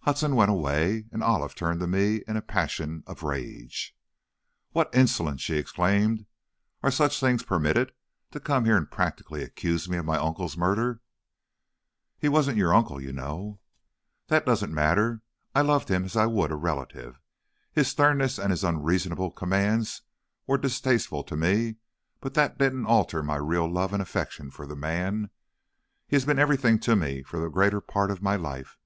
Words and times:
Hudson 0.00 0.34
went 0.34 0.50
away, 0.50 1.06
and 1.12 1.22
Olive 1.22 1.54
turned 1.54 1.78
to 1.78 1.86
me 1.86 2.24
in 2.26 2.36
a 2.36 2.42
passion 2.42 3.04
of 3.06 3.22
rage. 3.22 3.96
"What 4.72 4.92
insolence!" 4.92 5.42
she 5.42 5.58
exclaimed. 5.58 6.26
"Are 6.82 6.90
such 6.90 7.20
things 7.20 7.44
permitted? 7.44 7.92
To 8.32 8.40
come 8.40 8.64
here 8.64 8.76
and 8.76 8.90
practically 8.90 9.44
accuse 9.44 9.88
me 9.88 9.96
of 9.96 10.04
my 10.04 10.16
uncle's 10.18 10.56
murder!" 10.56 11.02
"He 12.18 12.28
wasn't 12.28 12.56
your 12.58 12.74
uncle, 12.74 13.00
you 13.00 13.12
know." 13.12 13.60
"That 14.26 14.44
doesn't 14.44 14.74
matter. 14.74 15.22
I 15.54 15.60
loved 15.60 15.88
him 15.88 16.04
as 16.04 16.16
I 16.16 16.26
would 16.26 16.50
a 16.50 16.56
relative. 16.56 17.20
His 17.72 17.86
sternness 17.86 18.38
and 18.40 18.50
his 18.50 18.64
unreasonable 18.64 19.30
commands 19.30 20.02
were 20.48 20.58
distasteful 20.58 21.22
to 21.22 21.36
me, 21.36 21.76
but 22.20 22.34
that 22.34 22.58
didn't 22.58 22.86
alter 22.86 23.22
my 23.22 23.36
real 23.36 23.70
love 23.72 23.92
and 23.92 24.02
affection 24.02 24.50
for 24.50 24.66
the 24.66 24.74
man. 24.74 25.30
He 26.08 26.16
has 26.16 26.24
been 26.24 26.40
everything 26.40 26.80
to 26.80 26.96
me 26.96 27.22
for 27.22 27.38
the 27.38 27.48
greater 27.48 27.80
part 27.80 28.10
of 28.10 28.20
my 28.20 28.34
life. 28.34 28.76